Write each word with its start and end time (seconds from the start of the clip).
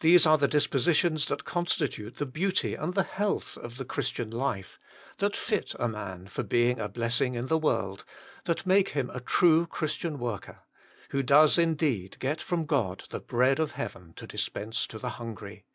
These 0.00 0.24
are 0.24 0.38
the 0.38 0.48
dispositions 0.48 1.26
that 1.28 1.44
constitute 1.44 2.16
the 2.16 2.24
beauty 2.24 2.74
and 2.74 2.94
the 2.94 3.02
health 3.02 3.58
of 3.58 3.74
bhe 3.76 3.86
Christian 3.86 4.30
life, 4.30 4.80
that 5.18 5.36
fit 5.36 5.74
a 5.78 5.88
man 5.88 6.26
for 6.26 6.42
being 6.42 6.80
a 6.80 6.88
blessing 6.88 7.34
in 7.34 7.48
the 7.48 7.58
world, 7.58 8.02
that 8.44 8.64
make 8.64 8.92
him 8.96 9.10
a 9.10 9.20
true 9.20 9.66
Christian 9.66 10.18
worker, 10.18 10.60
who 11.10 11.22
does 11.22 11.58
indeed 11.58 12.16
get 12.18 12.40
from 12.40 12.64
God 12.64 13.04
the 13.10 13.20
bread 13.20 13.58
of 13.60 13.72
heaven 13.72 14.14
to 14.14 14.26
dispense 14.26 14.86
to 14.86 14.98
the 14.98 15.10
hungry. 15.20 15.66